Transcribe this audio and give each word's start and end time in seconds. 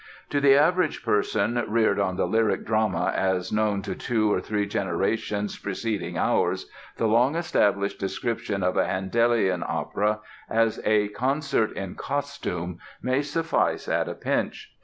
To 0.31 0.41
the 0.41 0.55
average 0.55 1.05
person 1.05 1.63
reared 1.67 1.99
on 1.99 2.15
the 2.15 2.25
lyric 2.25 2.65
drama 2.65 3.11
as 3.15 3.51
known 3.51 3.83
to 3.83 3.93
two 3.93 4.33
or 4.33 4.41
three 4.41 4.65
generations 4.65 5.59
preceding 5.59 6.17
ours 6.17 6.67
the 6.97 7.05
long 7.05 7.35
established 7.35 7.99
description 7.99 8.63
of 8.63 8.77
a 8.77 8.87
Handelian 8.87 9.61
opera 9.61 10.21
as 10.49 10.81
a 10.85 11.09
"concert 11.09 11.71
in 11.73 11.93
costume" 11.93 12.79
may 12.99 13.21
suffice 13.21 13.87
at 13.87 14.09
a 14.09 14.15
pinch. 14.15 14.73